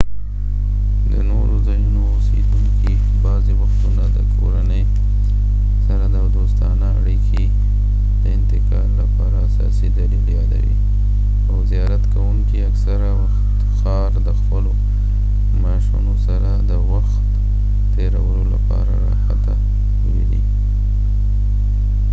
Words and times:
د 1.11 1.13
نورو 1.31 1.55
ځایونو 1.67 2.01
اوسیدونکي 2.13 2.93
بعضې 3.23 3.53
وختونه 3.61 4.03
د 4.17 4.17
کورنۍ 4.37 4.83
سره 5.85 6.05
دوستانه 6.37 6.87
اړیکې 6.99 7.43
د 8.21 8.23
انتقال 8.37 8.87
لپاره 9.01 9.37
اساسي 9.47 9.87
دلیل 9.99 10.25
یادوي 10.37 10.75
او 11.49 11.55
زیارت 11.71 12.03
کوونکي 12.13 12.57
اکثره 12.69 13.09
وخت 13.21 13.43
ښار 13.79 14.11
د 14.27 14.29
خپلو 14.39 14.71
ماشونو 15.63 16.13
سره 16.27 16.51
د 16.71 16.71
وخت 16.91 17.23
تیرولو 17.93 18.43
لپاره 18.53 18.93
راحته 19.07 19.53
ویني 20.13 20.41